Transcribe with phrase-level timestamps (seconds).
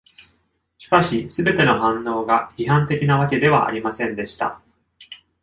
[0.79, 4.59] しかし全ての反応が批判的なわけではありませんでした。